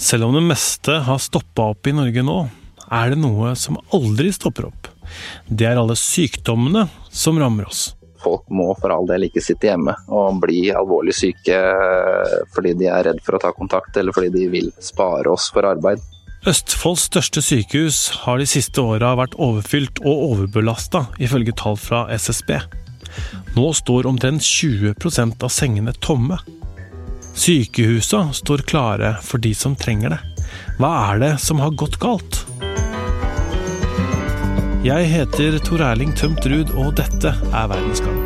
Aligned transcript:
Selv 0.00 0.24
om 0.24 0.34
det 0.34 0.40
meste 0.48 0.94
har 1.04 1.18
stoppa 1.20 1.66
opp 1.74 1.86
i 1.86 1.92
Norge 1.92 2.22
nå, 2.24 2.38
er 2.88 3.12
det 3.12 3.18
noe 3.20 3.52
som 3.58 3.76
aldri 3.92 4.30
stopper 4.32 4.70
opp. 4.70 4.88
Det 5.44 5.66
er 5.68 5.76
alle 5.76 5.96
sykdommene 5.98 6.86
som 7.12 7.36
rammer 7.38 7.68
oss. 7.68 7.90
Folk 8.20 8.46
må 8.52 8.70
for 8.80 8.92
all 8.94 9.04
del 9.08 9.26
ikke 9.28 9.42
sitte 9.44 9.68
hjemme 9.68 9.92
og 10.08 10.40
bli 10.42 10.70
alvorlig 10.76 11.12
syke 11.16 11.58
fordi 12.54 12.72
de 12.80 12.88
er 12.88 13.06
redd 13.10 13.20
for 13.24 13.36
å 13.36 13.42
ta 13.44 13.52
kontakt, 13.56 13.96
eller 13.96 14.16
fordi 14.16 14.32
de 14.34 14.46
vil 14.52 14.70
spare 14.80 15.28
oss 15.32 15.50
for 15.52 15.68
arbeid. 15.68 16.00
Østfolds 16.48 17.04
største 17.10 17.42
sykehus 17.44 17.98
har 18.22 18.40
de 18.40 18.46
siste 18.48 18.80
åra 18.80 19.12
vært 19.20 19.36
overfylt 19.36 20.00
og 20.00 20.24
overbelasta, 20.30 21.10
ifølge 21.20 21.52
tall 21.60 21.76
fra 21.76 22.06
SSB. 22.16 22.56
Nå 23.52 23.66
står 23.76 24.08
omtrent 24.08 24.44
20% 24.46 25.44
av 25.44 25.52
sengene 25.52 25.92
tomme. 26.00 26.40
Sykehusa 27.34 28.32
står 28.32 28.58
klare 28.58 29.16
for 29.22 29.38
de 29.38 29.54
som 29.54 29.76
trenger 29.76 30.16
det. 30.16 30.20
Hva 30.80 30.90
er 31.10 31.20
det 31.22 31.32
som 31.42 31.60
har 31.62 31.74
gått 31.78 31.98
galt? 32.02 32.42
Jeg 34.84 35.10
heter 35.12 35.58
Tor 35.60 35.82
Erling 35.84 36.14
Tømt 36.16 36.46
Ruud, 36.48 36.70
og 36.72 36.94
dette 36.96 37.34
er 37.36 37.66
Verdensgang. 37.68 38.20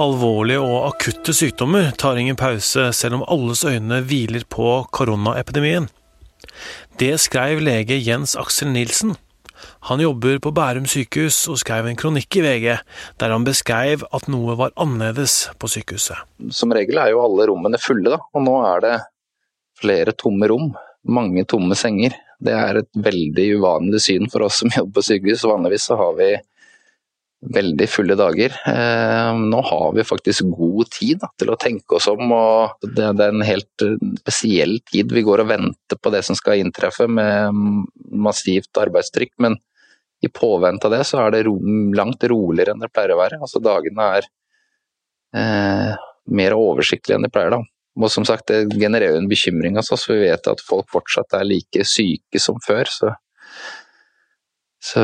Alvorlige 0.00 0.62
og 0.64 0.86
akutte 0.94 1.34
sykdommer 1.36 1.90
tar 2.00 2.16
ingen 2.16 2.38
pause, 2.40 2.86
selv 2.96 3.18
om 3.18 3.26
alles 3.28 3.66
øyne 3.68 4.00
hviler 4.08 4.46
på 4.48 4.78
koronaepidemien. 4.96 5.90
Det 6.96 7.18
skrev 7.20 7.60
lege 7.60 8.00
Jens 8.00 8.32
Aksel 8.40 8.72
Nilsen. 8.72 9.18
Han 9.88 10.02
jobber 10.02 10.40
på 10.42 10.52
Bærum 10.56 10.86
sykehus 10.90 11.42
og 11.50 11.60
skrev 11.62 11.88
en 11.88 11.98
kronikk 11.98 12.40
i 12.40 12.44
VG 12.44 12.66
der 13.20 13.34
han 13.34 13.46
beskrev 13.46 14.04
at 14.10 14.28
noe 14.32 14.56
var 14.58 14.74
annerledes 14.80 15.50
på 15.60 15.70
sykehuset. 15.70 16.18
Som 16.54 16.74
regel 16.76 17.00
er 17.00 17.12
jo 17.14 17.22
alle 17.24 17.48
rommene 17.50 17.80
fulle, 17.80 18.12
da, 18.12 18.20
og 18.20 18.46
nå 18.46 18.56
er 18.68 18.84
det 18.84 18.96
flere 19.80 20.14
tomme 20.18 20.48
rom. 20.50 20.72
Mange 21.08 21.46
tomme 21.48 21.76
senger. 21.78 22.16
Det 22.40 22.52
er 22.56 22.80
et 22.80 22.90
veldig 23.08 23.46
uvanlig 23.60 24.00
syn 24.04 24.28
for 24.32 24.46
oss 24.46 24.60
som 24.62 24.72
jobber 24.76 25.00
på 25.00 25.06
sykehus. 25.08 25.46
Vanligvis 25.48 25.88
så 25.88 25.98
har 26.00 26.16
vi 26.18 26.30
veldig 27.40 27.86
fulle 27.88 28.16
dager. 28.18 28.52
Eh, 28.68 29.38
nå 29.38 29.60
har 29.64 29.94
vi 29.96 30.04
faktisk 30.04 30.50
god 30.52 30.90
tid 30.92 31.20
da, 31.22 31.30
til 31.40 31.52
å 31.52 31.58
tenke 31.60 31.96
oss 31.96 32.08
om. 32.10 32.32
og 32.36 32.84
Det, 32.84 33.06
er 33.08 33.30
en 33.30 33.44
helt 33.46 33.84
eh, 33.86 33.96
spesiell 34.20 34.78
tid. 34.90 35.12
Vi 35.16 35.24
går 35.24 35.44
og 35.44 35.50
venter 35.52 36.00
på 36.00 36.12
det 36.12 36.22
som 36.26 36.36
skal 36.38 36.60
inntreffe 36.60 37.08
med 37.08 37.56
massivt 38.12 38.76
arbeidstrykk. 38.80 39.32
Men 39.40 39.56
i 40.20 40.28
påvente 40.28 40.88
av 40.88 40.98
det 40.98 41.04
så 41.08 41.22
er 41.24 41.34
det 41.34 41.46
ro, 41.48 41.56
langt 41.96 42.24
roligere 42.28 42.74
enn 42.74 42.84
det 42.84 42.92
pleier 42.92 43.16
å 43.16 43.20
være. 43.22 43.40
Altså 43.40 43.62
Dagene 43.64 44.12
er 44.18 44.30
eh, 45.40 46.08
mer 46.36 46.58
oversiktlige 46.58 47.16
enn 47.16 47.24
de 47.24 47.32
pleier. 47.32 47.56
da. 47.56 47.62
Og 48.00 48.12
som 48.12 48.24
sagt, 48.28 48.52
Det 48.52 48.78
genererer 48.78 49.16
en 49.16 49.28
bekymring 49.28 49.80
hos 49.80 49.90
oss, 49.92 50.08
vi 50.08 50.20
vet 50.20 50.46
at 50.46 50.60
folk 50.60 50.92
fortsatt 50.92 51.40
er 51.40 51.48
like 51.48 51.84
syke 51.88 52.38
som 52.38 52.60
før. 52.60 52.84
så 52.84 53.16
så 54.80 55.02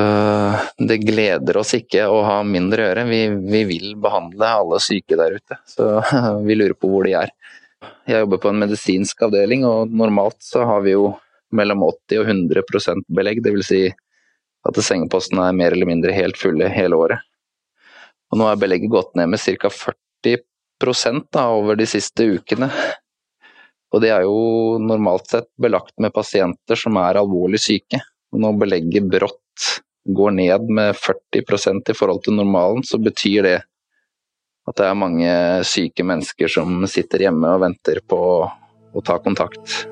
det 0.81 1.03
gleder 1.05 1.59
oss 1.61 1.75
ikke 1.77 2.07
å 2.09 2.23
ha 2.25 2.39
mindre 2.49 2.81
å 2.81 2.89
gjøre. 2.89 3.05
Vi, 3.11 3.21
vi, 3.45 3.61
vil 3.69 3.91
behandle 4.01 4.49
alle 4.63 4.81
syke 4.81 5.19
der 5.21 5.37
ute, 5.37 5.59
så 5.69 6.01
vi 6.47 6.57
lurer 6.57 6.77
på 6.79 6.89
hvor 6.91 7.05
de 7.05 7.13
er. 7.21 7.33
Jeg 8.09 8.25
jobber 8.25 8.41
på 8.41 8.51
en 8.51 8.63
medisinsk 8.63 9.27
avdeling, 9.27 9.67
og 9.69 9.93
normalt 9.93 10.41
så 10.43 10.65
har 10.65 10.83
vi 10.87 10.97
jo 10.97 11.11
mellom 11.55 11.85
80 11.85 12.23
og 12.23 12.33
100% 12.33 13.07
belegg. 13.19 13.43
Dvs. 13.45 13.69
Si 13.69 13.83
at 14.67 14.83
sengepostene 14.83 15.45
er 15.47 15.57
mer 15.57 15.77
eller 15.77 15.89
mindre 15.89 16.15
helt 16.17 16.39
fulle 16.41 16.71
hele 16.73 16.99
året. 16.99 17.23
Og 18.33 18.41
nå 18.41 18.49
er 18.51 18.59
belegget 18.59 18.91
gått 18.91 19.13
ned 19.19 19.31
med 19.31 19.43
ca. 19.43 19.71
40 19.71 20.41
da, 21.33 21.47
over 21.53 21.77
de 21.79 21.87
siste 21.89 22.25
ukene. 22.27 22.69
Og 23.95 24.03
det 24.03 24.11
er 24.13 24.27
jo 24.27 24.77
normalt 24.83 25.31
sett 25.31 25.49
belagt 25.61 25.95
med 26.03 26.13
pasienter 26.13 26.77
som 26.77 26.99
er 27.01 27.21
alvorlig 27.21 27.61
syke. 27.63 28.01
Og 28.35 28.43
når 28.43 28.59
belegget 28.65 29.07
brått 29.09 29.41
går 30.07 30.37
ned 30.39 30.71
med 30.71 30.95
40% 30.95 31.91
i 31.91 31.97
forhold 31.97 32.23
til 32.25 32.39
normalen, 32.39 32.85
så 32.87 32.99
betyr 33.03 33.43
det 33.47 33.59
at 34.67 34.79
det 34.79 34.87
er 34.87 34.99
mange 34.99 35.33
syke 35.67 36.07
mennesker 36.07 36.51
som 36.51 36.87
sitter 36.91 37.27
hjemme 37.27 37.53
og 37.55 37.63
venter 37.63 38.03
på 38.07 38.19
å 38.47 39.05
ta 39.07 39.19
kontakt. 39.23 39.87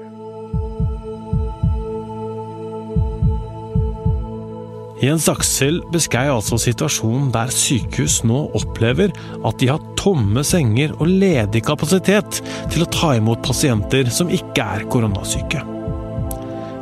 Jens 5.04 5.26
Aksel 5.28 5.82
beskrev 5.92 6.30
altså 6.32 6.56
situasjonen 6.62 7.28
der 7.34 7.50
sykehus 7.52 8.22
nå 8.24 8.44
opplever 8.56 9.12
at 9.44 9.58
de 9.60 9.68
har 9.68 9.82
tomme 10.00 10.44
senger 10.46 10.94
og 10.96 11.10
ledig 11.10 11.64
kapasitet 11.66 12.40
til 12.72 12.86
å 12.86 12.90
ta 12.94 13.12
imot 13.18 13.42
pasienter 13.44 14.08
som 14.14 14.32
ikke 14.32 14.64
er 14.78 14.86
koronasyke. 14.88 15.60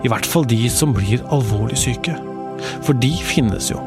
I 0.02 0.10
hvert 0.12 0.28
fall 0.28 0.46
de 0.50 0.60
som 0.70 0.94
blir 0.94 1.24
alvorlig 1.34 1.80
syke. 1.82 2.14
For 2.84 2.98
de 2.98 3.12
finnes 3.26 3.70
jo. 3.72 3.80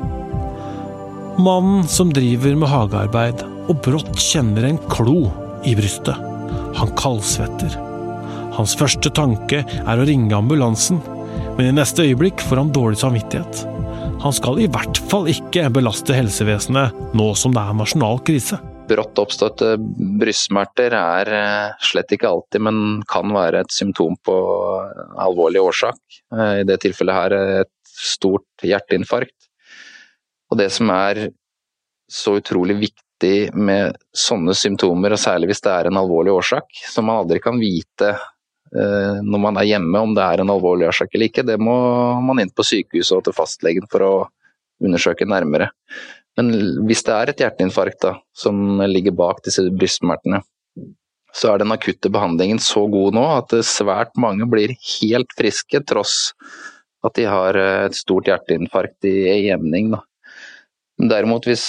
Mannen 1.36 1.84
som 1.92 2.14
driver 2.16 2.56
med 2.56 2.72
hagearbeid 2.72 3.44
og 3.68 3.82
brått 3.84 4.16
kjenner 4.22 4.70
en 4.70 4.80
klo 4.92 5.26
i 5.68 5.74
brystet. 5.78 6.16
Han 6.80 6.92
kaldsvetter. 7.00 7.76
Hans 8.56 8.76
første 8.80 9.12
tanke 9.12 9.64
er 9.66 10.00
å 10.00 10.06
ringe 10.08 10.36
ambulansen, 10.38 11.02
men 11.58 11.68
i 11.68 11.76
neste 11.76 12.06
øyeblikk 12.06 12.44
får 12.48 12.62
han 12.62 12.72
dårlig 12.76 13.02
samvittighet. 13.02 13.66
Han 14.24 14.34
skal 14.34 14.62
i 14.64 14.70
hvert 14.72 14.98
fall 15.12 15.28
ikke 15.30 15.68
belaste 15.76 16.16
helsevesenet 16.16 17.16
nå 17.18 17.28
som 17.38 17.54
det 17.56 17.62
er 17.62 17.76
nasjonal 17.78 18.22
krise. 18.26 18.62
Brått 18.86 19.18
oppståtte 19.18 19.76
brystsmerter 20.22 20.94
er 20.98 21.32
eh, 21.34 21.76
slett 21.84 22.14
ikke 22.14 22.30
alltid, 22.30 22.64
men 22.68 22.80
kan 23.10 23.34
være 23.34 23.64
et 23.66 23.74
symptom 23.74 24.14
på 24.26 24.36
alvorlig 25.22 25.64
årsak. 25.64 26.02
Eh, 26.34 26.62
I 26.62 26.68
det 26.70 26.80
tilfellet 26.84 27.18
her 27.18 27.38
et 27.64 27.85
stort 27.96 28.66
hjerteinfarkt. 28.66 29.50
Og 30.52 30.60
det 30.60 30.70
som 30.74 30.92
er 30.94 31.28
så 32.12 32.38
utrolig 32.40 32.78
viktig 32.84 33.56
med 33.56 33.96
sånne 34.16 34.54
symptomer, 34.58 35.16
og 35.16 35.22
særlig 35.22 35.50
hvis 35.52 35.64
det 35.66 35.74
er 35.74 35.90
en 35.90 36.00
alvorlig 36.00 36.34
årsak, 36.36 36.68
som 36.92 37.08
man 37.10 37.24
aldri 37.24 37.42
kan 37.44 37.58
vite 37.62 38.12
eh, 38.12 39.22
når 39.24 39.42
man 39.48 39.60
er 39.60 39.70
hjemme 39.72 40.04
om 40.04 40.14
det 40.18 40.26
er 40.26 40.44
en 40.44 40.54
alvorlig 40.54 40.90
årsak 40.92 41.16
eller 41.16 41.32
ikke, 41.32 41.46
det 41.48 41.58
må 41.62 41.76
man 42.26 42.44
inn 42.44 42.54
på 42.54 42.66
sykehuset 42.68 43.18
og 43.18 43.26
til 43.26 43.38
fastlegen 43.38 43.90
for 43.92 44.06
å 44.06 44.14
undersøke 44.84 45.28
nærmere. 45.28 45.72
Men 46.36 46.52
hvis 46.86 47.06
det 47.08 47.16
er 47.16 47.32
et 47.32 47.42
hjerteinfarkt 47.46 48.02
da, 48.04 48.18
som 48.36 48.84
ligger 48.92 49.16
bak 49.16 49.40
disse 49.46 49.64
brystsmertene, 49.72 50.42
så 51.36 51.52
er 51.52 51.62
den 51.62 51.74
akutte 51.76 52.12
behandlingen 52.12 52.60
så 52.64 52.86
god 52.92 53.16
nå 53.16 53.24
at 53.38 53.56
svært 53.68 54.14
mange 54.20 54.48
blir 54.52 54.76
helt 55.00 55.32
friske 55.36 55.82
tross 55.88 56.34
at 57.06 57.16
de 57.18 57.28
har 57.30 57.60
eh, 57.60 57.86
et 57.90 57.98
stort 57.98 58.30
hjerteinfarkt 58.30 59.08
i 59.10 59.16
jevning. 59.48 59.94
Da. 59.94 60.02
Derimot 61.16 61.48
hvis 61.50 61.66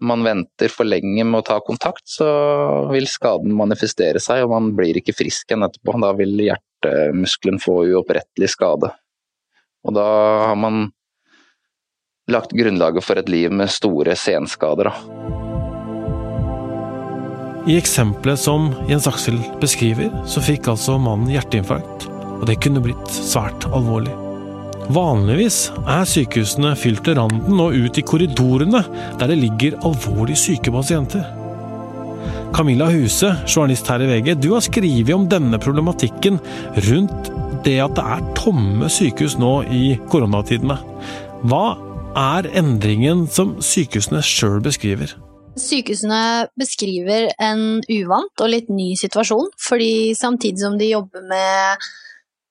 man 0.00 0.22
venter 0.22 0.70
for 0.70 0.86
lenge 0.86 1.24
med 1.26 1.40
å 1.40 1.46
ta 1.46 1.58
kontakt, 1.64 2.04
så 2.06 2.28
vil 2.92 3.08
skaden 3.10 3.54
manifestere 3.58 4.22
seg, 4.22 4.44
og 4.44 4.54
man 4.54 4.70
blir 4.78 5.00
ikke 5.00 5.16
frisk 5.16 5.50
igjen 5.50 5.66
etterpå. 5.66 5.96
Da 6.04 6.12
vil 6.18 6.36
hjertemuskelen 6.46 7.58
få 7.62 7.80
uopprettelig 7.94 8.52
skade. 8.54 8.92
Og 9.86 9.94
da 9.96 10.06
har 10.50 10.58
man 10.58 10.88
lagt 12.28 12.52
grunnlaget 12.52 13.06
for 13.06 13.18
et 13.18 13.30
liv 13.32 13.52
med 13.54 13.72
store 13.72 14.14
senskader. 14.18 14.92
I 17.68 17.76
eksempelet 17.76 18.40
som 18.40 18.70
Jens 18.88 19.08
Aksel 19.10 19.36
beskriver, 19.60 20.12
så 20.28 20.40
fikk 20.44 20.70
altså 20.72 20.96
mannen 21.02 21.28
hjerteinfarkt. 21.32 22.06
Og 22.38 22.46
det 22.48 22.60
kunne 22.62 22.80
blitt 22.84 23.12
svært 23.12 23.66
alvorlig. 23.74 24.14
Vanligvis 24.88 25.66
er 25.84 26.06
sykehusene 26.08 26.70
fylt 26.80 27.02
til 27.04 27.18
randen 27.18 27.58
og 27.60 27.74
ut 27.76 27.98
i 28.00 28.04
korridorene, 28.08 28.80
der 29.20 29.28
det 29.28 29.36
ligger 29.36 29.76
alvorlig 29.84 30.38
syke 30.40 30.72
pasienter. 30.72 31.26
Camilla 32.56 32.86
Huse, 32.88 33.34
journalist 33.44 33.90
her 33.92 34.00
i 34.00 34.08
VG, 34.08 34.30
du 34.40 34.54
har 34.54 34.64
skrevet 34.64 35.12
om 35.12 35.26
denne 35.28 35.60
problematikken 35.60 36.40
rundt 36.88 37.28
det 37.66 37.76
at 37.84 37.98
det 37.98 38.06
er 38.14 38.32
tomme 38.38 38.88
sykehus 38.88 39.36
nå 39.36 39.52
i 39.68 39.82
koronatidene. 40.08 40.78
Hva 41.44 41.62
er 42.16 42.48
endringen 42.56 43.26
som 43.28 43.58
sykehusene 43.60 44.24
sjøl 44.24 44.62
beskriver? 44.64 45.12
Sykehusene 45.60 46.48
beskriver 46.56 47.28
en 47.36 47.82
uvant 47.84 48.40
og 48.40 48.54
litt 48.56 48.72
ny 48.72 48.94
situasjon, 48.96 49.52
fordi 49.60 50.16
samtidig 50.16 50.64
som 50.64 50.80
de 50.80 50.94
jobber 50.94 51.28
med 51.28 51.88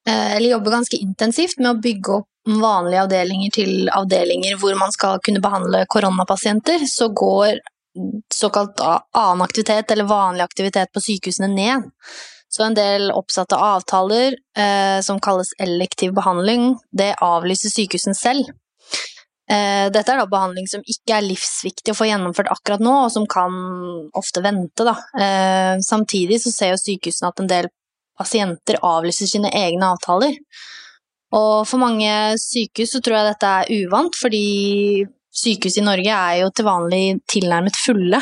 Eh, 0.08 0.36
eller 0.36 0.50
jobber 0.56 0.78
ganske 0.78 1.00
intensivt 1.04 1.60
med 1.60 1.74
å 1.74 1.80
bygge 1.84 2.20
opp 2.22 2.30
vanlige 2.48 3.04
avdelinger 3.04 3.56
til 3.60 3.90
avdelinger 3.94 4.60
hvor 4.62 4.78
man 4.80 4.94
skal 4.96 5.20
kunne 5.26 5.44
behandle 5.44 5.84
koronapasienter, 5.92 6.86
så 6.88 7.10
går 7.12 7.60
såkalt 8.34 8.82
annen 8.82 9.42
aktivitet, 9.42 9.92
eller 9.92 10.10
vanlig 10.10 10.44
aktivitet 10.46 10.92
på 10.94 11.02
sykehusene 11.02 11.50
ned. 11.52 11.88
Så 12.50 12.64
en 12.64 12.78
del 12.78 13.12
oppsatte 13.12 13.58
avtaler 13.60 14.38
eh, 14.58 15.00
som 15.04 15.20
kalles 15.20 15.52
elektiv 15.60 16.14
behandling, 16.16 16.76
det 16.96 17.16
avlyser 17.24 17.74
sykehusene 17.74 18.16
selv. 18.16 18.54
Eh, 19.52 19.88
dette 19.92 20.12
er 20.12 20.22
da 20.22 20.28
behandling 20.28 20.68
som 20.68 20.84
ikke 20.84 21.18
er 21.18 21.28
livsviktig 21.28 21.94
å 21.94 21.98
få 21.98 22.08
gjennomført 22.10 22.52
akkurat 22.52 22.84
nå, 22.84 22.94
og 23.06 23.12
som 23.12 23.28
kan 23.30 23.54
ofte 24.18 24.44
vente. 24.46 24.88
Da. 24.88 24.96
Eh, 25.20 25.74
samtidig 25.84 26.40
så 26.44 26.54
ser 26.54 26.74
jo 26.74 26.82
sykehusene 26.82 27.34
at 27.34 27.44
en 27.44 27.52
del 27.52 27.70
pasienter 28.18 28.80
avlyser 28.86 29.30
sine 29.30 29.52
egne 29.54 29.92
avtaler. 29.94 30.36
Og 31.36 31.68
for 31.68 31.82
mange 31.82 32.10
sykehus 32.40 32.96
så 32.96 33.02
tror 33.04 33.20
jeg 33.20 33.32
dette 33.34 33.54
er 33.62 33.72
uvant, 33.84 34.16
fordi 34.16 35.06
sykehus 35.38 35.78
i 35.78 35.86
Norge 35.86 36.14
er 36.14 36.42
jo 36.42 36.52
til 36.56 36.68
vanlig 36.68 37.02
tilnærmet 37.30 37.78
fulle. 37.78 38.22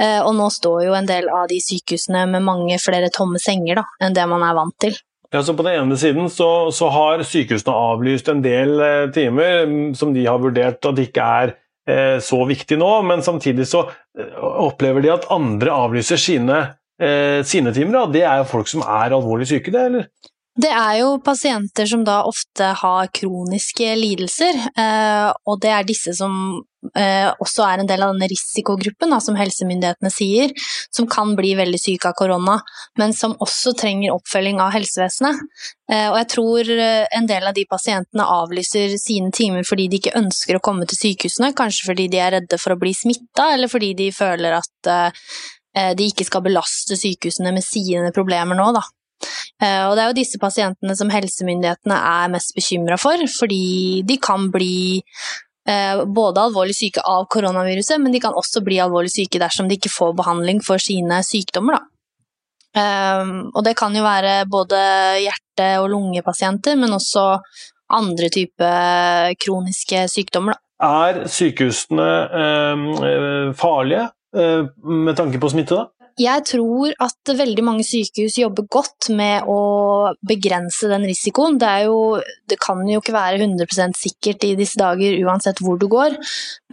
Eh, 0.00 0.20
og 0.22 0.34
nå 0.38 0.48
står 0.54 0.84
jo 0.86 0.94
en 0.96 1.08
del 1.08 1.28
av 1.32 1.48
de 1.50 1.58
sykehusene 1.62 2.26
med 2.30 2.46
mange 2.46 2.78
flere 2.82 3.10
tomme 3.14 3.42
senger 3.42 3.82
da, 3.82 3.88
enn 4.02 4.16
det 4.16 4.28
man 4.30 4.44
er 4.46 4.56
vant 4.58 4.76
til. 4.80 4.96
Ja, 5.32 5.40
så 5.42 5.54
På 5.56 5.64
den 5.64 5.80
ene 5.80 5.96
siden 5.96 6.28
så, 6.28 6.70
så 6.76 6.90
har 6.92 7.24
sykehusene 7.24 7.72
avlyst 7.72 8.28
en 8.28 8.42
del 8.44 8.76
eh, 8.84 9.10
timer 9.14 9.66
mm, 9.66 9.94
som 9.96 10.12
de 10.12 10.26
har 10.28 10.40
vurdert 10.42 10.84
at 10.88 11.00
ikke 11.00 11.28
er 11.40 11.54
eh, 11.88 12.18
så 12.20 12.42
viktig 12.48 12.76
nå, 12.80 12.90
men 13.08 13.24
samtidig 13.24 13.66
så 13.70 13.86
eh, 13.88 14.36
opplever 14.42 15.04
de 15.04 15.14
at 15.14 15.28
andre 15.32 15.72
avlyser 15.72 16.20
sine, 16.20 16.60
eh, 17.00 17.40
sine 17.48 17.72
timer. 17.72 17.96
Da. 17.96 18.04
Det 18.12 18.26
er 18.28 18.42
jo 18.42 18.50
folk 18.52 18.68
som 18.68 18.84
er 18.84 19.16
alvorlig 19.16 19.48
syke, 19.48 19.72
det, 19.72 19.86
eller? 19.88 20.10
Det 20.52 20.68
er 20.68 20.98
jo 21.00 21.14
pasienter 21.24 21.88
som 21.88 22.02
da 22.04 22.18
ofte 22.28 22.74
har 22.76 23.08
kroniske 23.16 23.94
lidelser, 23.96 24.58
eh, 24.76 25.30
og 25.48 25.62
det 25.64 25.70
er 25.72 25.86
disse 25.88 26.12
som 26.18 26.34
eh, 26.92 27.30
også 27.40 27.64
er 27.64 27.80
en 27.80 27.88
del 27.88 28.04
av 28.04 28.12
denne 28.12 28.28
risikogruppen, 28.28 29.14
som 29.24 29.38
helsemyndighetene 29.40 30.12
sier, 30.12 30.52
som 30.92 31.08
kan 31.08 31.32
bli 31.38 31.54
veldig 31.56 31.80
syke 31.80 32.12
av 32.12 32.18
korona, 32.20 32.58
men 33.00 33.16
som 33.16 33.32
også 33.40 33.72
trenger 33.80 34.12
oppfølging 34.12 34.60
av 34.60 34.76
helsevesenet. 34.76 35.40
Eh, 35.88 36.10
og 36.10 36.20
jeg 36.20 36.30
tror 36.36 36.76
en 36.76 37.32
del 37.32 37.48
av 37.48 37.56
de 37.56 37.64
pasientene 37.72 38.30
avlyser 38.36 39.00
sine 39.00 39.32
timer 39.32 39.64
fordi 39.64 39.88
de 39.88 40.04
ikke 40.04 40.16
ønsker 40.20 40.60
å 40.60 40.64
komme 40.68 40.84
til 40.84 41.00
sykehusene, 41.00 41.54
kanskje 41.56 41.94
fordi 41.94 42.10
de 42.12 42.20
er 42.20 42.36
redde 42.36 42.60
for 42.60 42.76
å 42.76 42.82
bli 42.82 42.92
smitta, 42.92 43.54
eller 43.54 43.72
fordi 43.72 43.94
de 44.04 44.12
føler 44.12 44.60
at 44.60 44.96
de 45.96 46.04
ikke 46.04 46.26
skal 46.28 46.42
belaste 46.44 46.98
sykehusene 47.00 47.48
med 47.56 47.64
sine 47.64 48.10
problemer 48.12 48.58
nå, 48.58 48.74
da. 48.76 48.84
Eh, 49.62 49.84
og 49.86 49.94
det 49.94 50.02
er 50.02 50.10
jo 50.10 50.18
disse 50.18 50.40
pasientene 50.42 50.96
som 50.98 51.10
helsemyndighetene 51.12 51.96
er 51.96 52.32
mest 52.32 52.54
bekymra 52.56 52.98
for, 53.00 53.20
fordi 53.38 54.02
de 54.08 54.18
kan 54.22 54.48
bli 54.54 54.98
eh, 55.68 56.02
både 56.02 56.46
alvorlig 56.48 56.76
syke 56.78 57.04
av 57.06 57.28
koronaviruset, 57.32 58.00
men 58.02 58.14
de 58.14 58.22
kan 58.22 58.36
også 58.38 58.64
bli 58.66 58.80
alvorlig 58.82 59.12
syke 59.14 59.40
dersom 59.42 59.70
de 59.70 59.78
ikke 59.78 59.92
får 59.92 60.16
behandling 60.18 60.62
for 60.64 60.82
sine 60.82 61.22
sykdommer. 61.26 61.78
Da. 61.78 61.82
Eh, 62.82 63.36
og 63.52 63.62
det 63.66 63.76
kan 63.78 63.94
jo 63.96 64.06
være 64.06 64.42
både 64.50 64.82
hjerte- 65.22 65.76
og 65.82 65.92
lungepasienter, 65.92 66.78
men 66.80 66.98
også 66.98 67.28
andre 67.92 68.32
typer 68.32 69.36
kroniske 69.42 70.06
sykdommer. 70.10 70.56
Da. 70.56 70.60
Er 70.82 71.26
sykehusene 71.30 72.06
farlige 73.54 74.08
med 74.82 75.14
tanke 75.14 75.38
på 75.38 75.50
smitte? 75.52 75.76
da? 75.78 76.01
Jeg 76.20 76.44
tror 76.44 76.92
at 77.00 77.30
veldig 77.38 77.62
mange 77.64 77.84
sykehus 77.86 78.36
jobber 78.40 78.66
godt 78.70 79.08
med 79.16 79.46
å 79.48 80.12
begrense 80.28 80.90
den 80.90 81.06
risikoen. 81.08 81.56
Det, 81.60 81.70
jo, 81.86 82.18
det 82.48 82.58
kan 82.60 82.82
jo 82.88 83.00
ikke 83.00 83.14
være 83.16 83.40
100% 83.40 83.96
sikkert 83.96 84.44
i 84.44 84.52
disse 84.58 84.76
dager 84.80 85.16
uansett 85.24 85.62
hvor 85.64 85.80
du 85.80 85.88
går, 85.92 86.18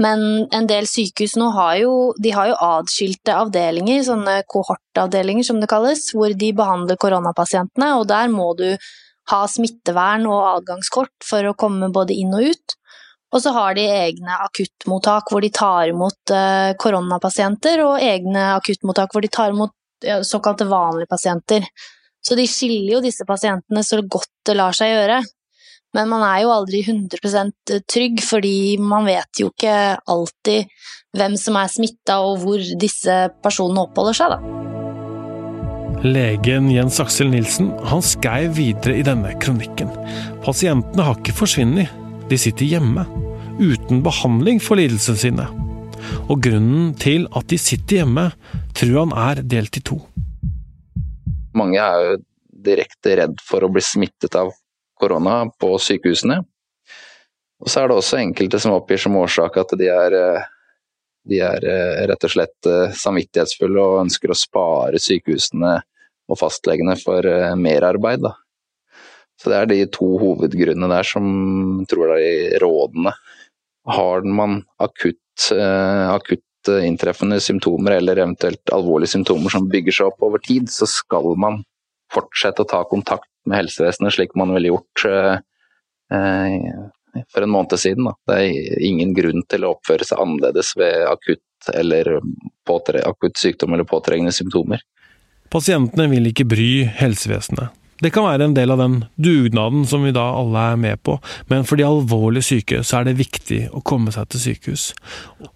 men 0.03 0.25
en 0.55 0.69
del 0.69 0.89
sykehus 0.89 1.37
nå 1.39 1.51
har 1.55 1.77
jo, 1.83 1.93
har 2.35 2.51
jo 2.51 2.57
adskilte 2.69 3.37
avdelinger, 3.37 4.03
sånne 4.07 4.41
kohortavdelinger 4.51 5.47
som 5.47 5.61
det 5.63 5.71
kalles, 5.71 6.09
hvor 6.15 6.35
de 6.35 6.51
behandler 6.55 6.99
koronapasientene, 6.99 7.93
og 7.99 8.09
der 8.11 8.33
må 8.33 8.51
du 8.59 8.67
ha 9.29 9.45
smittevern 9.47 10.25
og 10.29 10.45
adgangskort 10.57 11.13
for 11.25 11.45
å 11.45 11.55
komme 11.57 11.91
både 11.93 12.17
inn 12.17 12.33
og 12.35 12.51
ut. 12.51 12.78
Og 13.29 13.43
så 13.43 13.53
har 13.53 13.75
de 13.77 13.85
egne 13.85 14.37
akuttmottak 14.45 15.29
hvor 15.29 15.43
de 15.45 15.51
tar 15.53 15.91
imot 15.91 16.33
uh, 16.33 16.73
koronapasienter, 16.81 17.83
og 17.85 18.01
egne 18.01 18.55
akuttmottak 18.55 19.13
hvor 19.13 19.25
de 19.25 19.31
tar 19.31 19.53
imot 19.53 19.75
såkalte 20.23 20.63
vanlige 20.63 21.11
pasienter. 21.11 21.65
Så 22.23 22.35
de 22.39 22.45
skiller 22.47 22.93
jo 22.93 23.03
disse 23.03 23.25
pasientene 23.27 23.83
så 23.83 23.99
godt 24.01 24.31
det 24.47 24.55
lar 24.55 24.75
seg 24.75 24.93
gjøre. 24.93 25.19
Men 25.97 26.09
man 26.11 26.23
er 26.23 26.43
jo 26.43 26.53
aldri 26.53 26.83
100 26.85 27.81
trygg, 27.89 28.21
fordi 28.21 28.77
man 28.77 29.07
vet 29.09 29.41
jo 29.41 29.49
ikke 29.49 29.97
alltid 29.97 30.69
hvem 31.17 31.37
som 31.41 31.57
er 31.57 31.71
smitta 31.73 32.19
og 32.21 32.43
hvor 32.43 32.61
disse 32.79 33.15
personene 33.41 33.87
oppholder 33.87 34.19
seg, 34.19 34.35
da. 34.35 34.57
Legen 36.05 36.69
Jens 36.71 37.01
Aksel 37.03 37.27
Nilsen 37.33 37.73
han 37.89 38.03
skrev 38.05 38.53
videre 38.55 38.99
i 39.01 39.03
denne 39.03 39.33
kronikken. 39.41 39.89
Pasientene 40.45 41.03
har 41.03 41.17
ikke 41.19 41.35
forsvunnet, 41.41 41.89
de 42.29 42.37
sitter 42.37 42.69
hjemme, 42.69 43.05
uten 43.59 44.03
behandling 44.05 44.61
for 44.63 44.79
lidelsene 44.79 45.19
sine. 45.19 45.47
Og 46.29 46.41
grunnen 46.45 46.93
til 47.01 47.27
at 47.35 47.49
de 47.51 47.57
sitter 47.59 48.01
hjemme, 48.01 48.29
tror 48.77 48.95
han 49.01 49.15
er 49.17 49.43
delt 49.43 49.79
i 49.79 49.83
to. 49.85 49.99
Mange 51.57 51.81
er 51.81 52.05
jo 52.05 52.19
direkte 52.69 53.17
redd 53.19 53.41
for 53.43 53.65
å 53.65 53.71
bli 53.73 53.83
smittet 53.83 54.37
av 54.37 54.53
korona 54.99 55.41
på 55.59 55.73
sykehusene. 55.81 56.41
Og 57.59 57.71
så 57.71 57.81
er 57.81 57.89
det 57.89 57.97
også 57.99 58.19
enkelte 58.21 58.59
som 58.61 58.75
oppgir 58.75 59.01
som 59.01 59.17
årsak 59.19 59.57
at 59.59 59.73
de 59.79 59.89
er, 59.91 60.15
de 61.27 61.41
er 61.43 61.65
eh, 61.67 62.03
rett 62.07 62.27
og 62.27 62.31
slett 62.31 62.69
eh, 62.69 62.93
samvittighetsfulle 62.95 63.83
og 63.83 64.03
ønsker 64.05 64.31
å 64.31 64.37
spare 64.37 65.01
sykehusene 65.01 65.73
og 66.29 66.39
fastlegene 66.39 66.95
for 67.01 67.25
eh, 67.27 67.55
merarbeid. 67.59 68.29
Så 69.39 69.51
det 69.51 69.57
er 69.59 69.69
de 69.71 69.79
to 69.95 70.07
hovedgrunnene 70.19 70.89
der 70.91 71.07
som 71.07 71.25
tror 71.89 72.13
det 72.13 72.19
er 72.27 72.59
rådende. 72.63 73.13
Har 73.89 74.27
man 74.27 74.61
akutt, 74.83 75.49
uh, 75.55 76.11
akutt 76.11 76.43
inntreffende 76.83 77.39
symptomer 77.39 77.95
eller 77.97 78.19
eventuelt 78.19 78.73
alvorlige 78.75 79.15
symptomer 79.15 79.53
som 79.53 79.69
bygger 79.71 79.95
seg 79.95 80.11
opp 80.11 80.27
over 80.27 80.43
tid, 80.43 80.67
så 80.69 80.87
skal 80.89 81.31
man 81.39 81.61
fortsette 82.11 82.65
å 82.65 82.67
ta 82.67 82.83
kontakt 82.89 83.29
med 83.47 83.61
helsevesenet 83.61 84.17
slik 84.17 84.35
man 84.37 84.51
ville 84.53 84.73
gjort 84.73 85.05
uh, 85.07 85.37
for 87.33 87.45
en 87.45 87.53
måned 87.53 87.79
siden. 87.79 88.11
Det 88.27 88.37
er 88.43 88.85
ingen 88.85 89.15
grunn 89.17 89.43
til 89.49 89.65
å 89.65 89.73
oppføre 89.77 90.07
seg 90.07 90.21
annerledes 90.21 90.75
ved 90.79 91.05
akutt, 91.09 91.71
eller 91.73 92.17
akutt 93.07 93.39
sykdom 93.39 93.73
eller 93.73 93.87
påtrengende 93.87 94.35
symptomer. 94.35 94.83
Pasientene 95.49 96.05
vil 96.11 96.29
ikke 96.29 96.45
bry 96.49 96.71
helsevesenet. 96.99 97.78
Det 97.99 98.11
kan 98.15 98.23
være 98.23 98.47
en 98.47 98.55
del 98.55 98.71
av 98.71 98.79
den 98.79 98.99
dugnaden 99.19 99.83
som 99.89 100.05
vi 100.07 100.13
da 100.15 100.23
alle 100.39 100.65
er 100.71 100.79
med 100.79 101.01
på, 101.03 101.17
men 101.51 101.65
for 101.67 101.79
de 101.79 101.87
alvorlig 101.87 102.45
syke 102.47 102.79
så 102.87 103.01
er 103.01 103.09
det 103.09 103.19
viktig 103.19 103.65
å 103.75 103.83
komme 103.83 104.13
seg 104.15 104.29
til 104.31 104.45
sykehus. 104.45 104.85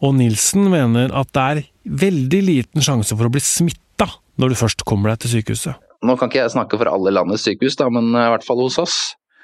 Og 0.03 0.17
Nilsen 0.19 0.67
mener 0.73 1.13
at 1.15 1.31
det 1.35 1.47
er 1.47 1.63
veldig 2.03 2.41
liten 2.49 2.83
sjanse 2.83 3.15
for 3.15 3.29
å 3.29 3.33
bli 3.33 3.43
smitta 3.43 4.09
når 4.41 4.53
du 4.53 4.59
først 4.59 4.83
kommer 4.87 5.13
deg 5.13 5.23
til 5.23 5.37
sykehuset. 5.37 5.79
Nå 6.03 6.17
kan 6.19 6.27
ikke 6.27 6.41
jeg 6.41 6.55
snakke 6.57 6.79
for 6.79 6.91
alle 6.91 7.13
landets 7.15 7.45
sykehus, 7.47 7.77
da, 7.79 7.87
men 7.93 8.11
i 8.11 8.29
hvert 8.33 8.43
fall 8.43 8.59
hos 8.65 8.79
oss 8.81 8.97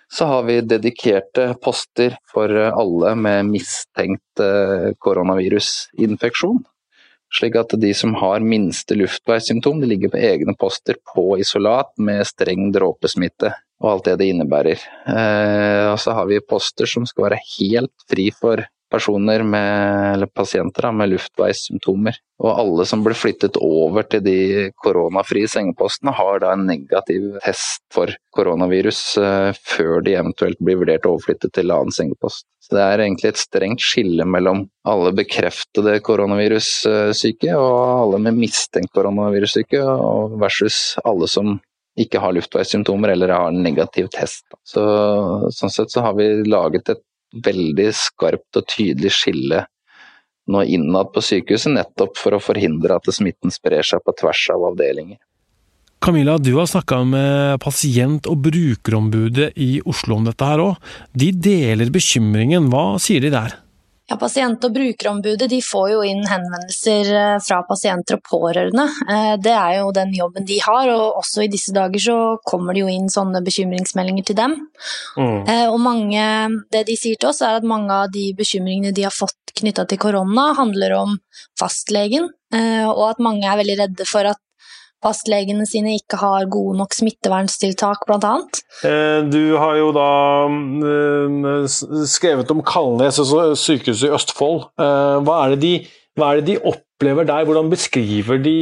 så 0.10 0.26
har 0.26 0.44
vi 0.48 0.58
dedikerte 0.66 1.54
poster 1.62 2.16
for 2.34 2.50
alle 2.50 3.14
med 3.16 3.52
mistenkt 3.52 4.42
eh, 4.42 4.90
koronavirusinfeksjon. 5.06 6.64
Slik 7.30 7.56
at 7.60 7.76
de 7.78 7.92
som 7.94 8.16
har 8.18 8.42
minste 8.42 8.98
luftveissymptom, 8.98 9.82
de 9.82 9.90
ligger 9.92 10.14
på 10.14 10.22
egne 10.22 10.56
poster 10.58 10.98
på 11.14 11.36
isolat 11.42 11.92
med 12.02 12.26
streng 12.28 12.72
dråpesmitte 12.74 13.54
og 13.80 13.92
alt 13.92 14.10
det 14.10 14.18
det 14.20 14.32
innebærer. 14.34 14.82
Eh, 15.08 15.86
og 15.92 16.00
så 16.02 16.16
har 16.18 16.28
vi 16.28 16.42
poster 16.44 16.90
som 16.90 17.06
skal 17.08 17.30
være 17.30 17.44
helt 17.60 17.94
fri 18.10 18.28
for 18.36 18.66
personer 18.92 19.44
med, 19.44 20.14
eller 20.14 20.30
pasienter 20.34 20.88
da, 20.88 20.92
med 20.96 21.12
luftveissymptomer. 21.14 22.18
Og 22.40 22.50
alle 22.64 22.86
som 22.88 23.04
blir 23.04 23.18
flyttet 23.18 23.58
over 23.62 24.06
til 24.10 24.24
de 24.26 24.40
koronafrie 24.84 25.50
sengepostene, 25.52 26.14
har 26.16 26.42
da 26.44 26.54
en 26.56 26.66
negativ 26.70 27.38
test 27.44 27.84
for 27.94 28.14
koronavirus 28.36 29.02
uh, 29.20 29.52
før 29.58 30.04
de 30.06 30.16
eventuelt 30.20 30.60
blir 30.64 30.80
vurdert 30.82 31.08
overflyttet 31.10 31.54
til 31.58 31.74
annen 31.76 31.96
sengepost. 31.96 32.48
Så 32.64 32.76
Det 32.76 32.84
er 32.84 33.04
egentlig 33.04 33.32
et 33.32 33.42
strengt 33.42 33.84
skille 33.84 34.26
mellom 34.26 34.68
alle 34.88 35.14
bekreftede 35.18 35.98
koronavirussyke 36.06 37.56
og 37.56 37.80
alle 38.04 38.22
med 38.28 38.38
mistenkt 38.38 38.94
koronavirussyke, 38.96 39.82
versus 40.40 40.96
alle 41.04 41.28
som 41.28 41.58
ikke 42.00 42.22
har 42.22 42.36
luftveissymptomer 42.36 43.14
eller 43.14 43.34
har 43.34 43.52
en 43.52 43.64
negativ 43.64 44.08
test. 44.14 44.46
Så, 44.68 44.82
sånn 45.56 45.74
sett 45.74 45.92
så 45.92 46.06
har 46.06 46.16
vi 46.20 46.30
laget 46.48 46.94
et 46.94 47.02
veldig 47.34 47.90
skarpt 47.96 48.60
og 48.60 48.68
tydelig 48.70 49.14
skille 49.16 49.66
nå 50.50 50.64
innad 50.66 51.12
på 51.14 51.22
sykehuset, 51.22 51.76
nettopp 51.76 52.18
for 52.18 52.34
å 52.34 52.42
forhindre 52.42 52.98
at 52.98 53.10
smitten 53.14 53.54
sprer 53.54 53.86
seg 53.86 54.02
på 54.06 54.16
tvers 54.18 54.48
av 54.56 54.66
avdelinger. 54.72 55.20
Camilla, 56.02 56.38
du 56.40 56.54
har 56.56 56.66
snakka 56.72 57.04
med 57.06 57.60
pasient- 57.62 58.28
og 58.32 58.40
brukerombudet 58.48 59.52
i 59.60 59.82
Oslo 59.86 60.16
om 60.16 60.26
dette 60.26 60.48
her 60.48 60.64
òg. 60.64 60.78
De 61.14 61.34
deler 61.36 61.92
bekymringen. 61.92 62.70
Hva 62.72 62.96
sier 63.04 63.22
de 63.22 63.34
der? 63.34 63.58
Ja, 64.10 64.16
Pasient- 64.18 64.64
og 64.66 64.74
brukerombudet 64.74 65.50
de 65.52 65.60
får 65.62 65.90
jo 65.92 66.00
inn 66.02 66.24
henvendelser 66.26 67.10
eh, 67.14 67.36
fra 67.46 67.60
pasienter 67.68 68.18
og 68.18 68.24
pårørende. 68.26 68.88
Eh, 69.06 69.36
det 69.38 69.54
er 69.54 69.76
jo 69.78 69.92
den 69.94 70.16
jobben 70.18 70.48
de 70.50 70.58
har, 70.66 70.90
og 70.90 71.20
også 71.22 71.46
i 71.46 71.52
disse 71.54 71.76
dager 71.76 72.02
så 72.02 72.18
kommer 72.42 72.74
det 72.74 72.82
jo 72.82 72.90
inn 72.90 73.06
sånne 73.14 73.44
bekymringsmeldinger 73.46 74.26
til 74.26 74.40
dem. 74.40 74.58
Mm. 75.14 75.46
Eh, 75.46 75.68
og 75.70 75.78
mange, 75.86 76.26
det 76.74 76.88
de 76.90 76.98
sier 76.98 77.22
til 77.22 77.30
oss, 77.30 77.44
er 77.46 77.60
at 77.60 77.70
mange 77.70 77.94
av 77.94 78.10
de 78.14 78.32
bekymringene 78.38 78.96
de 78.98 79.06
har 79.06 79.14
fått 79.14 79.54
knytta 79.62 79.86
til 79.86 80.02
korona, 80.02 80.56
handler 80.58 80.98
om 80.98 81.18
fastlegen, 81.60 82.30
og 82.50 83.02
at 83.06 83.20
mange 83.22 83.46
er 83.46 83.58
veldig 83.60 83.76
redde 83.78 84.06
for 84.10 84.26
at 84.26 84.40
fastlegene 85.04 85.66
sine 85.68 85.96
ikke 85.98 86.20
har 86.20 86.50
gode 86.52 86.78
nok 86.80 86.96
smitteverntiltak, 86.96 88.04
bl.a. 88.08 88.34
Eh, 88.88 89.22
du 89.32 89.56
har 89.60 89.80
jo 89.80 89.94
da 89.96 90.10
eh, 90.92 91.80
skrevet 92.10 92.52
om 92.54 92.64
Kalnes, 92.66 93.22
altså 93.22 93.54
sykehuset 93.60 94.10
i 94.10 94.14
Østfold. 94.16 94.68
Eh, 94.80 95.16
hva 95.26 95.40
er, 95.46 95.56
de, 95.62 95.74
hva 96.20 96.34
er, 96.34 96.42
det 96.42 96.52
de, 96.52 96.60
opplever 96.74 97.28
der? 97.30 97.48
Hvordan 97.48 97.72
beskriver 97.72 98.42
de 98.44 98.60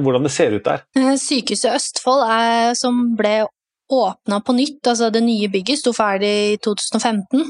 hvordan 0.00 0.24
det 0.24 0.32
ser 0.32 0.56
ut 0.56 0.64
der? 0.64 0.84
Sykehuset 1.20 1.76
Østfold 1.76 2.24
er, 2.24 2.74
som 2.78 3.10
ble 3.18 3.42
åpna 3.88 4.42
på 4.44 4.52
nytt, 4.52 4.82
altså 4.84 5.08
det 5.12 5.22
nye 5.24 5.48
bygget 5.52 5.80
sto 5.80 5.94
ferdig 5.96 6.32
i 6.54 6.56
2015. 6.64 7.44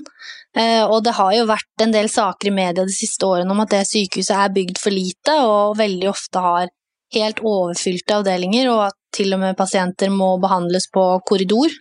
Og 0.89 0.99
det 1.07 1.15
har 1.15 1.33
jo 1.35 1.47
vært 1.47 1.83
en 1.83 1.95
del 1.95 2.09
saker 2.11 2.51
i 2.51 2.55
media 2.55 2.87
de 2.87 2.95
siste 2.95 3.27
årene 3.27 3.55
om 3.55 3.63
at 3.63 3.75
det 3.75 3.85
sykehuset 3.87 4.35
er 4.35 4.55
bygd 4.55 4.79
for 4.83 4.95
lite, 4.95 5.35
og 5.47 5.79
veldig 5.79 6.09
ofte 6.11 6.43
har 6.43 6.71
helt 7.15 7.41
overfylte 7.45 8.19
avdelinger, 8.21 8.71
og 8.73 8.87
at 8.91 8.99
til 9.15 9.33
og 9.35 9.43
med 9.43 9.57
pasienter 9.59 10.13
må 10.13 10.35
behandles 10.43 10.89
på 10.93 11.05
korridor. 11.29 11.73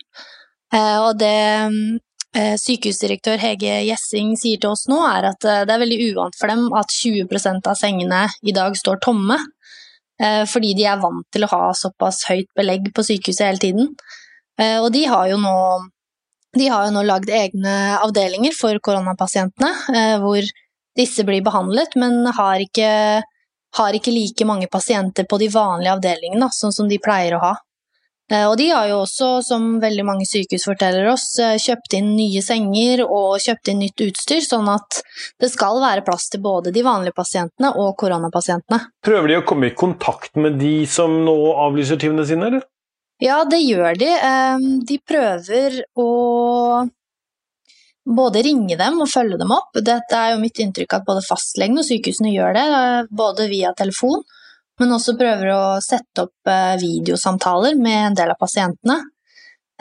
Eh, 0.74 0.98
og 1.00 1.18
det 1.20 1.34
eh, 2.36 2.54
sykehusdirektør 2.60 3.40
Hege 3.40 3.80
Gjessing 3.86 4.34
sier 4.40 4.60
til 4.60 4.74
oss 4.74 4.86
nå, 4.90 5.00
er 5.08 5.30
at 5.32 5.48
eh, 5.48 5.64
det 5.68 5.74
er 5.74 5.84
veldig 5.84 6.00
uvant 6.10 6.38
for 6.38 6.52
dem 6.52 6.66
at 6.76 6.92
20% 6.92 7.70
av 7.70 7.78
sengene 7.78 8.24
i 8.42 8.56
dag 8.56 8.76
står 8.76 9.00
tomme, 9.04 9.38
fordi 10.50 10.72
de 10.74 10.82
er 10.90 10.96
vant 10.98 11.22
til 11.30 11.44
å 11.46 11.48
ha 11.52 11.66
såpass 11.78 12.24
høyt 12.26 12.48
belegg 12.58 12.88
på 12.90 13.04
sykehuset 13.06 13.44
hele 13.44 13.60
tiden. 13.62 13.92
Og 14.82 14.88
de 14.90 15.04
har 15.06 15.28
jo 15.30 15.36
nå 15.38 15.52
de 16.58 16.66
nå 16.90 17.04
lagd 17.06 17.30
egne 17.30 17.74
avdelinger 18.00 18.56
for 18.58 18.80
koronapasientene, 18.82 19.70
hvor 20.18 20.42
disse 20.98 21.22
blir 21.22 21.44
behandlet, 21.46 21.94
men 22.02 22.26
har 22.34 22.64
ikke 22.64 22.88
har 23.76 23.96
ikke 23.96 24.14
like 24.14 24.46
mange 24.48 24.68
pasienter 24.70 25.26
på 25.28 25.38
de 25.38 25.50
vanlige 25.52 25.96
avdelingene, 25.98 26.48
sånn 26.54 26.72
som 26.74 26.88
de 26.88 27.00
pleier 27.02 27.36
å 27.36 27.42
ha. 27.42 27.54
Eh, 28.32 28.44
og 28.44 28.58
de 28.60 28.68
har 28.68 28.88
jo 28.90 29.00
også, 29.06 29.28
som 29.44 29.68
veldig 29.80 30.04
mange 30.04 30.26
sykehus 30.28 30.66
forteller 30.68 31.08
oss, 31.08 31.30
eh, 31.40 31.56
kjøpt 31.56 31.96
inn 31.96 32.10
nye 32.16 32.42
senger 32.44 33.04
og 33.06 33.38
kjøpt 33.40 33.70
inn 33.72 33.80
nytt 33.80 34.04
utstyr, 34.04 34.42
sånn 34.44 34.68
at 34.68 35.00
det 35.40 35.48
skal 35.52 35.80
være 35.80 36.04
plass 36.04 36.28
til 36.28 36.42
både 36.44 36.72
de 36.74 36.84
vanlige 36.84 37.16
pasientene 37.16 37.72
og 37.72 37.94
koronapasientene. 37.96 38.82
Prøver 39.04 39.32
de 39.32 39.38
å 39.40 39.46
komme 39.48 39.70
i 39.70 39.76
kontakt 39.76 40.36
med 40.36 40.58
de 40.60 40.84
som 40.86 41.24
nå 41.24 41.38
avlyser 41.68 42.00
timene 42.00 42.26
sine, 42.28 42.52
eller? 42.52 42.68
Ja, 43.18 43.42
det 43.48 43.62
gjør 43.64 43.96
de. 43.98 44.12
Eh, 44.12 44.68
de 44.86 45.00
prøver 45.08 45.80
å 45.96 46.08
både 48.16 48.42
ringe 48.42 48.76
dem 48.80 49.02
og 49.02 49.10
følge 49.12 49.38
dem 49.40 49.52
opp. 49.52 49.76
Dette 49.84 50.16
er 50.16 50.32
jo 50.34 50.42
mitt 50.42 50.58
inntrykk 50.62 50.96
at 50.96 51.06
både 51.08 51.24
fastlegene 51.26 51.82
og 51.82 51.88
sykehusene 51.88 52.32
gjør 52.32 52.56
det, 52.56 52.66
både 53.12 53.48
via 53.50 53.74
telefon, 53.76 54.24
men 54.80 54.94
også 54.94 55.16
prøver 55.18 55.52
å 55.52 55.62
sette 55.84 56.24
opp 56.24 56.50
eh, 56.50 56.74
videosamtaler 56.80 57.78
med 57.78 57.98
en 58.06 58.18
del 58.18 58.32
av 58.32 58.40
pasientene. 58.40 59.00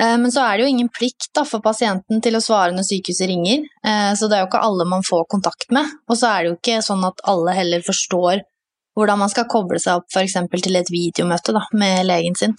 Eh, 0.02 0.18
men 0.20 0.34
så 0.34 0.44
er 0.44 0.58
det 0.58 0.66
jo 0.66 0.74
ingen 0.74 0.92
plikt 0.94 1.30
da, 1.38 1.46
for 1.48 1.64
pasienten 1.64 2.22
til 2.24 2.38
å 2.38 2.44
svare 2.44 2.76
når 2.76 2.88
sykehuset 2.90 3.30
ringer, 3.30 3.66
eh, 3.86 4.12
så 4.18 4.28
det 4.28 4.38
er 4.38 4.46
jo 4.46 4.50
ikke 4.52 4.66
alle 4.68 4.90
man 4.90 5.06
får 5.06 5.28
kontakt 5.32 5.72
med. 5.74 5.96
Og 6.10 6.20
så 6.20 6.32
er 6.32 6.44
det 6.44 6.52
jo 6.52 6.60
ikke 6.60 6.84
sånn 6.86 7.06
at 7.08 7.24
alle 7.30 7.56
heller 7.58 7.86
forstår 7.86 8.44
hvordan 8.98 9.22
man 9.22 9.30
skal 9.30 9.46
koble 9.50 9.78
seg 9.80 10.02
opp 10.02 10.10
f.eks. 10.10 10.40
til 10.66 10.80
et 10.80 10.90
videomøte 10.90 11.54
da, 11.54 11.68
med 11.78 12.08
legen 12.10 12.36
sin. 12.36 12.58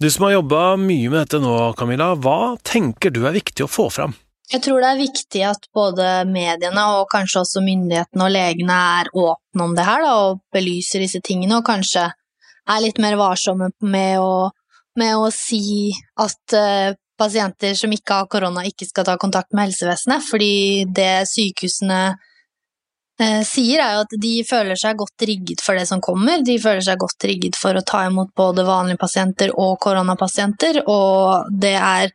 Du 0.00 0.06
som 0.08 0.24
har 0.24 0.38
jobba 0.38 0.78
mye 0.80 1.10
med 1.10 1.18
dette 1.18 1.42
nå, 1.42 1.54
Camilla, 1.76 2.14
hva 2.14 2.54
tenker 2.64 3.12
du 3.12 3.26
er 3.26 3.34
viktig 3.36 3.66
å 3.66 3.70
få 3.70 3.90
fram? 3.92 4.14
Jeg 4.50 4.64
tror 4.64 4.82
det 4.82 4.88
er 4.88 4.98
viktig 4.98 5.42
at 5.46 5.66
både 5.74 6.06
mediene 6.26 6.86
og 6.96 7.04
kanskje 7.12 7.44
også 7.44 7.60
myndighetene 7.62 8.24
og 8.26 8.32
legene 8.34 8.78
er 9.00 9.10
åpne 9.14 9.66
om 9.66 9.76
det 9.76 9.84
her 9.86 10.02
da, 10.02 10.14
og 10.24 10.40
belyser 10.54 11.04
disse 11.04 11.20
tingene, 11.22 11.60
og 11.60 11.68
kanskje 11.68 12.08
er 12.10 12.82
litt 12.82 12.98
mer 13.02 13.14
varsomme 13.20 13.70
med 13.86 14.18
å, 14.18 14.50
med 14.98 15.14
å 15.22 15.30
si 15.34 15.92
at 16.18 16.56
uh, 16.58 16.90
pasienter 17.20 17.78
som 17.78 17.94
ikke 17.94 18.18
har 18.18 18.28
korona, 18.32 18.66
ikke 18.66 18.90
skal 18.90 19.06
ta 19.06 19.16
kontakt 19.22 19.54
med 19.54 19.68
helsevesenet, 19.68 20.26
fordi 20.26 20.52
det 20.98 21.28
sykehusene 21.30 22.02
uh, 22.10 23.42
sier, 23.46 23.78
er 23.84 23.96
jo 24.00 24.04
at 24.08 24.20
de 24.26 24.36
føler 24.50 24.82
seg 24.82 24.98
godt 24.98 25.30
rigget 25.30 25.62
for 25.62 25.78
det 25.78 25.86
som 25.86 26.02
kommer. 26.02 26.42
De 26.42 26.58
føler 26.58 26.82
seg 26.90 26.98
godt 26.98 27.30
rigget 27.30 27.58
for 27.60 27.78
å 27.78 27.86
ta 27.86 28.02
imot 28.10 28.34
både 28.34 28.66
vanlige 28.66 28.98
pasienter 28.98 29.54
og 29.54 29.76
koronapasienter, 29.84 30.82
og 30.90 31.54
det 31.54 31.76
er 31.78 32.10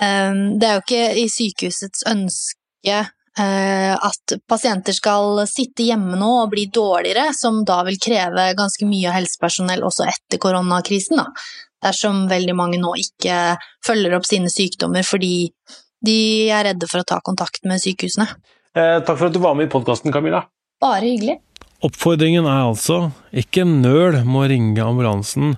det 0.00 0.66
er 0.68 0.74
jo 0.76 0.82
ikke 0.82 1.04
i 1.22 1.26
sykehusets 1.32 2.04
ønske 2.10 2.96
eh, 3.38 3.94
at 3.94 4.36
pasienter 4.48 4.96
skal 4.96 5.42
sitte 5.48 5.86
hjemme 5.86 6.18
nå 6.20 6.32
og 6.42 6.50
bli 6.52 6.66
dårligere, 6.72 7.30
som 7.36 7.62
da 7.68 7.82
vil 7.86 8.00
kreve 8.02 8.50
ganske 8.58 8.88
mye 8.88 9.10
av 9.10 9.18
helsepersonell 9.20 9.84
også 9.86 10.08
etter 10.10 10.42
koronakrisen, 10.42 11.20
da. 11.22 11.30
Dersom 11.86 12.24
veldig 12.30 12.54
mange 12.56 12.80
nå 12.80 12.94
ikke 12.98 13.56
følger 13.84 14.16
opp 14.16 14.26
sine 14.26 14.50
sykdommer 14.50 15.04
fordi 15.06 15.50
de 16.06 16.20
er 16.52 16.70
redde 16.70 16.88
for 16.90 17.02
å 17.02 17.08
ta 17.08 17.20
kontakt 17.24 17.66
med 17.68 17.82
sykehusene. 17.82 18.28
Eh, 18.76 18.98
takk 19.04 19.16
for 19.16 19.28
at 19.28 19.36
du 19.36 19.40
var 19.42 19.56
med 19.58 19.68
i 19.68 19.72
podkasten, 19.72 20.12
Camilla. 20.14 20.46
Bare 20.82 21.04
hyggelig. 21.04 21.38
Oppfordringen 21.84 22.48
er 22.48 22.64
altså 22.64 23.10
ikke 23.36 23.66
nøl 23.68 24.22
med 24.24 24.40
å 24.40 24.48
ringe 24.52 24.84
ambulansen 24.84 25.56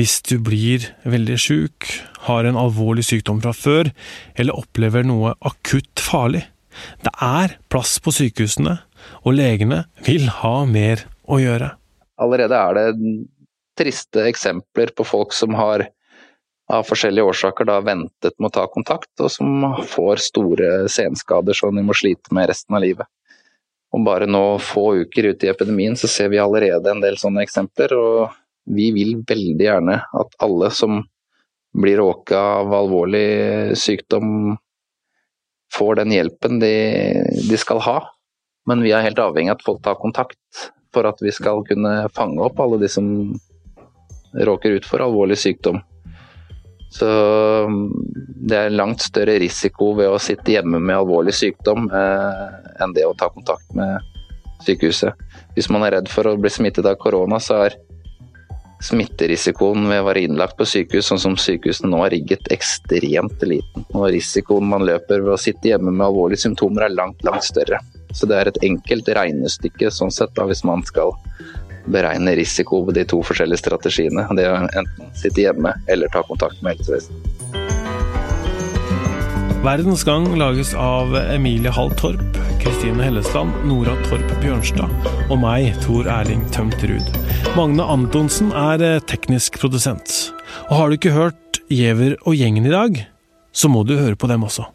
hvis 0.00 0.22
du 0.24 0.38
blir 0.40 0.86
veldig 1.04 1.36
sjuk, 1.36 1.90
har 2.24 2.46
en 2.48 2.56
alvorlig 2.56 3.04
sykdom 3.04 3.42
fra 3.44 3.52
før, 3.52 3.90
eller 4.32 4.56
opplever 4.56 5.04
noe 5.04 5.34
akutt 5.44 6.00
farlig. 6.00 6.46
Det 7.04 7.12
er 7.20 7.58
plass 7.68 7.98
på 8.00 8.14
sykehusene, 8.16 8.78
og 9.28 9.36
legene 9.36 9.82
vil 10.06 10.30
ha 10.40 10.54
mer 10.64 11.04
å 11.28 11.36
gjøre. 11.42 11.74
Allerede 12.20 12.56
er 12.56 12.78
det 12.78 13.12
triste 13.76 14.24
eksempler 14.30 14.94
på 14.96 15.04
folk 15.04 15.36
som 15.36 15.52
har 15.58 15.84
av 16.70 16.86
forskjellige 16.86 17.28
årsaker 17.32 17.68
da 17.68 17.80
ventet 17.84 18.36
med 18.38 18.48
å 18.48 18.56
ta 18.56 18.66
kontakt, 18.72 19.12
og 19.20 19.28
som 19.32 19.64
får 19.90 20.24
store 20.30 20.74
senskader 20.88 21.56
som 21.56 21.76
de 21.76 21.84
må 21.84 21.96
slite 21.98 22.32
med 22.32 22.48
resten 22.48 22.78
av 22.78 22.84
livet. 22.86 23.08
Om 23.92 24.06
bare 24.06 24.28
nå 24.30 24.44
få 24.62 25.02
uker 25.02 25.32
ut 25.32 25.44
i 25.44 25.50
epidemien 25.50 25.96
så 25.98 26.08
ser 26.08 26.30
vi 26.32 26.40
allerede 26.40 26.88
en 26.88 27.02
del 27.02 27.18
sånne 27.20 27.42
eksempler. 27.44 27.92
og 27.98 28.38
vi 28.74 28.90
vil 28.94 29.20
veldig 29.26 29.66
gjerne 29.66 29.96
at 30.20 30.36
alle 30.44 30.70
som 30.74 31.02
blir 31.76 32.00
råka 32.00 32.38
av 32.38 32.74
alvorlig 32.74 33.76
sykdom, 33.78 34.56
får 35.74 36.00
den 36.00 36.14
hjelpen 36.16 36.58
de, 36.58 36.72
de, 37.46 37.58
skal 37.58 37.82
ha. 37.86 37.98
Men 38.66 38.82
vi 38.82 38.90
er 38.94 39.04
helt 39.06 39.20
avhengig 39.22 39.52
av 39.52 39.60
at 39.60 39.66
folk 39.66 39.84
tar 39.84 40.00
kontakt 40.00 40.64
for 40.94 41.06
at 41.06 41.22
vi 41.22 41.30
skal 41.34 41.62
kunne 41.68 42.08
fange 42.14 42.42
opp 42.42 42.58
alle 42.60 42.80
de 42.82 42.90
som 42.90 43.06
råker 44.34 44.80
ut 44.80 44.86
for 44.86 45.02
alvorlig 45.04 45.38
sykdom. 45.38 45.78
Så 46.90 47.06
det 48.50 48.56
er 48.58 48.74
langt 48.74 49.04
større 49.04 49.36
risiko 49.38 49.92
ved 49.98 50.10
å 50.10 50.18
sitte 50.18 50.56
hjemme 50.56 50.80
med 50.82 50.96
alvorlig 50.96 51.36
sykdom 51.38 51.86
eh, 51.86 52.48
enn 52.82 52.94
det 52.96 53.06
å 53.06 53.14
ta 53.14 53.30
kontakt 53.30 53.70
med 53.78 54.02
sykehuset. 54.66 55.14
Hvis 55.54 55.70
man 55.70 55.86
er 55.86 56.00
redd 56.00 56.10
for 56.10 56.26
å 56.26 56.34
bli 56.40 56.50
smittet 56.50 56.86
av 56.90 56.98
korona, 56.98 57.38
så 57.38 57.62
er 57.68 57.78
smitterisikoen 58.80 59.88
ved 59.90 60.00
å 60.00 60.06
være 60.08 60.24
innlagt 60.24 60.56
på 60.58 60.66
sykehus, 60.68 61.10
sånn 61.10 61.20
som 61.20 61.36
sykehusene 61.40 61.90
nå 61.92 62.00
er 62.06 62.14
rigget, 62.16 62.48
ekstremt 62.54 63.42
liten. 63.44 63.86
Og 63.92 64.10
risikoen 64.14 64.68
man 64.70 64.86
løper 64.88 65.24
ved 65.24 65.34
å 65.36 65.40
sitte 65.40 65.72
hjemme 65.72 65.92
med 65.92 66.06
alvorlige 66.06 66.46
symptomer 66.46 66.88
er 66.88 66.96
langt, 66.96 67.20
langt 67.26 67.44
større. 67.46 67.82
Så 68.16 68.26
det 68.26 68.40
er 68.40 68.50
et 68.50 68.62
enkelt 68.66 69.10
regnestykke 69.20 69.92
sånn 69.94 70.12
sett, 70.14 70.32
da, 70.34 70.48
hvis 70.48 70.64
man 70.66 70.82
skal 70.88 71.12
beregne 71.90 72.34
risiko 72.36 72.82
ved 72.86 72.98
de 73.00 73.06
to 73.08 73.20
forskjellige 73.26 73.62
strategiene. 73.62 74.26
Det 74.36 74.48
å 74.48 74.56
enten 74.64 75.14
sitte 75.18 75.46
hjemme 75.46 75.74
eller 75.90 76.12
ta 76.12 76.24
kontakt 76.26 76.62
med 76.64 76.80
helsevesenet. 76.80 77.36
Verdens 79.60 80.06
Gang 80.08 80.24
lages 80.40 80.70
av 80.72 81.12
Emilie 81.20 81.68
Hall 81.76 81.90
Torp, 82.00 82.38
Kristine 82.62 83.04
Hellesland, 83.04 83.52
Nora 83.68 83.92
Torp 84.08 84.30
Bjørnstad 84.40 85.10
og 85.28 85.36
meg, 85.42 85.74
Tor 85.84 86.08
Erling 86.08 86.46
Tømt 86.54 86.80
Ruud. 86.88 87.10
Magne 87.58 87.82
Antonsen 87.82 88.52
er 88.54 88.82
eh, 88.84 89.00
teknisk 89.10 89.56
produsent. 89.58 90.30
Og 90.68 90.76
har 90.78 90.88
du 90.88 90.96
ikke 90.96 91.14
hørt 91.14 91.58
Giæver 91.70 92.14
og 92.22 92.36
gjengen 92.38 92.68
i 92.68 92.70
dag, 92.70 93.00
så 93.50 93.70
må 93.70 93.82
du 93.82 93.96
høre 93.98 94.14
på 94.14 94.30
dem 94.30 94.46
også. 94.46 94.68